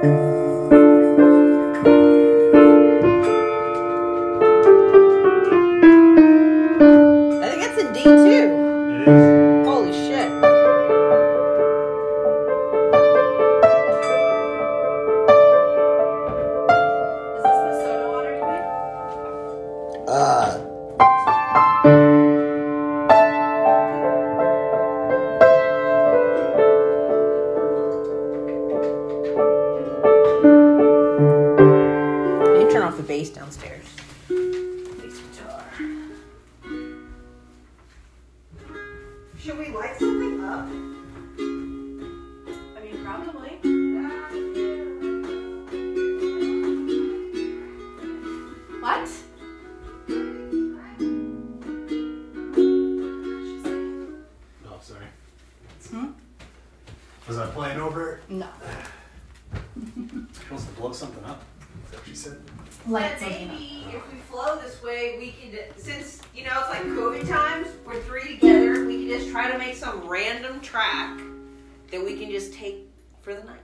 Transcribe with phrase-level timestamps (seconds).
[0.00, 0.04] I
[7.50, 8.14] think that's in D too.
[8.94, 9.66] It is.
[9.66, 10.30] Holy shit.
[17.34, 18.66] Is this the soda water you made?
[20.06, 20.77] Uh.
[39.48, 40.66] Should we light something up?
[40.68, 41.40] I
[42.82, 43.48] mean, probably.
[48.82, 49.08] What?
[54.66, 55.06] Oh, sorry.
[55.88, 56.08] Hmm?
[57.26, 58.30] Was I playing over it?
[58.30, 58.48] No.
[59.74, 61.42] She wants to blow something up.
[61.84, 62.40] Is that she said?
[62.86, 66.82] Light But maybe if we flow this way, we could, since, you know, it's like
[66.84, 71.20] COVID times, we're three together, we can just try to make some random track
[71.90, 72.88] that we can just take
[73.20, 73.60] for the night.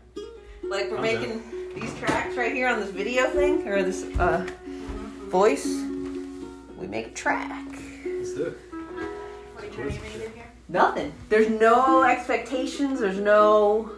[0.62, 1.14] Like we're Okay.
[1.14, 1.42] making
[1.74, 4.46] these tracks right here on this video thing, or this uh,
[5.28, 5.66] voice.
[6.78, 7.66] We make a track.
[8.04, 8.58] Let's do it.
[9.54, 10.52] What are you trying to get me to do here?
[10.68, 11.12] Nothing.
[11.28, 13.90] There's no expectations, there's no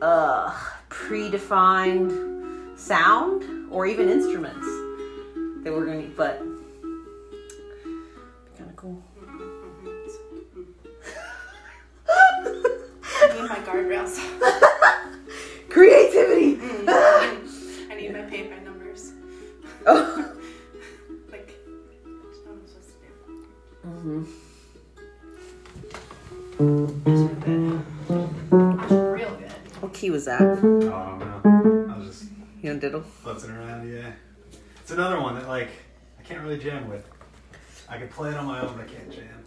[0.00, 0.52] uh,
[0.90, 2.41] predefined
[2.82, 4.66] sound or even instruments
[5.62, 6.38] that we're gonna need, but
[8.58, 9.00] kind of cool.
[12.08, 14.18] I need my guardrails.
[15.70, 16.41] Creativity.
[32.62, 33.04] You know, diddle.
[33.24, 34.12] futzing around, yeah.
[34.80, 35.68] It's another one that, like,
[36.18, 37.04] I can't really jam with.
[37.88, 39.44] I can play it on my own, but I can't jam.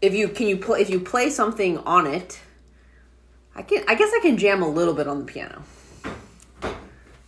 [0.00, 2.40] If you can you play if you play something on it,
[3.54, 5.62] I can I guess I can jam a little bit on the piano.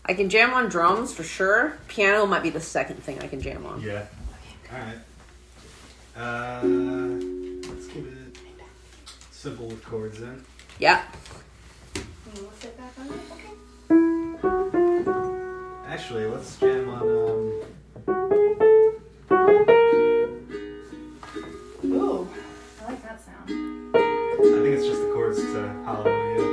[0.06, 1.78] I can jam on drums for sure.
[1.88, 3.80] Piano might be the second thing I can jam on.
[3.80, 4.06] Yeah.
[4.72, 4.98] Alright.
[6.16, 6.60] Uh,
[7.68, 8.38] let's keep it
[9.30, 10.44] simple with chords then.
[10.78, 11.02] Yeah.
[15.94, 17.62] Actually, let's jam on, um,
[21.84, 22.28] Ooh,
[22.82, 23.48] I like that sound.
[23.94, 26.50] I think it's just the chords to Hallelujah.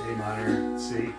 [0.00, 1.12] A minor, C.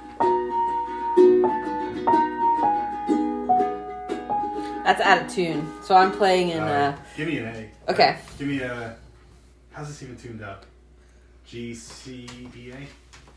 [4.83, 5.71] That's out of tune.
[5.83, 7.91] So I'm playing in Alright, uh give me an A.
[7.91, 8.17] Okay.
[8.39, 8.97] Give me a.
[9.71, 10.65] How's this even tuned up?
[11.45, 12.87] G, C, E, A?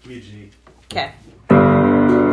[0.02, 0.50] Give me a G.
[0.90, 2.23] okay.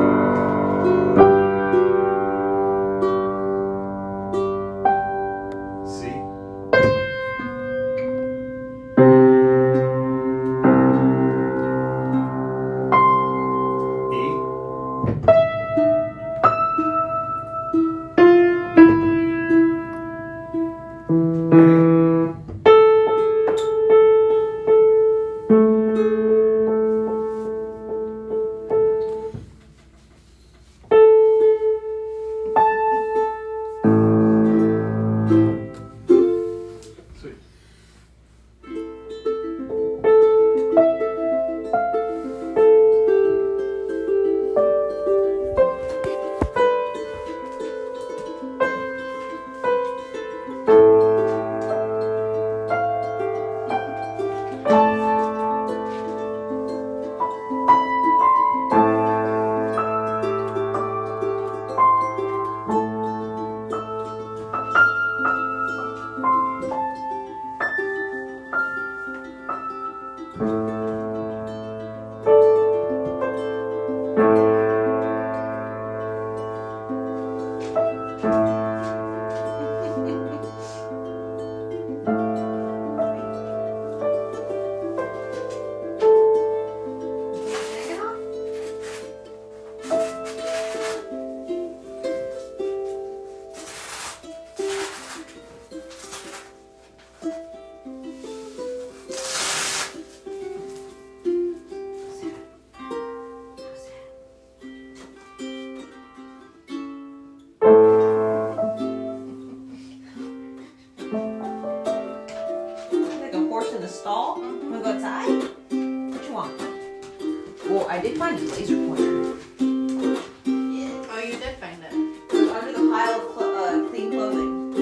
[117.71, 119.33] Well, I did find a laser pointer.
[119.61, 121.93] Oh, you did find it.
[121.93, 124.73] Under the pile of cl- uh, clean clothing.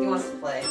[0.00, 0.62] He wants to play.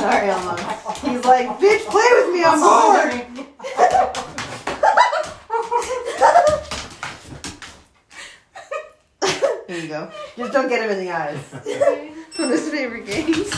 [0.00, 0.56] Sorry, Elmo.
[1.02, 3.12] He's like, bitch, play with me, I'm bored.
[9.68, 10.10] Here you go.
[10.36, 11.38] Just don't get him in the eyes.
[12.36, 13.50] One of his favorite games.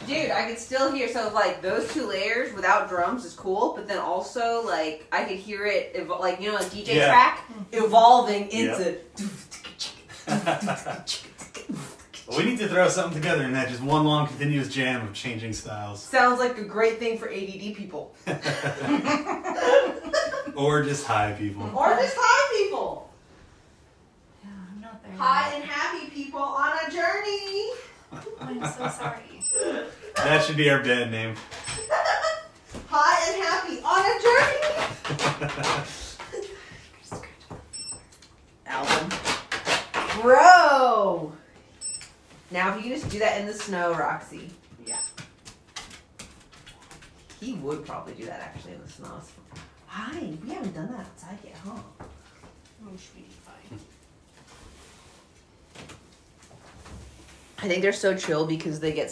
[0.08, 3.88] Dude, I could still hear so like those two layers without drums is cool, but
[3.88, 7.08] then also like I could hear it evo- like you know a DJ Yeah.
[7.08, 7.86] track mm-hmm.
[7.86, 8.98] evolving into
[12.28, 15.14] Well, we need to throw something together in that just one long continuous jam of
[15.14, 16.02] changing styles.
[16.02, 18.16] Sounds like a great thing for ADD people.
[20.56, 21.70] Or just high people.
[21.76, 23.10] Or just high people.
[24.44, 25.12] Yeah, I'm not there.
[25.18, 25.56] High yet.
[25.62, 27.72] and happy people on a journey.
[28.66, 29.22] I'm so sorry.
[30.16, 31.36] That should be our band name.
[32.90, 34.64] High and happy on a journey.
[38.66, 39.10] Album.
[40.20, 41.34] Bro.
[42.50, 44.50] Now, if you can just do that in the snow, Roxy.
[44.84, 44.98] Yeah.
[47.40, 49.22] He would probably do that actually in the snow.
[49.86, 51.80] Hi, we haven't done that outside yet, huh?
[52.02, 53.80] Oh, should be fine.
[57.60, 59.10] I think they're so chill because they get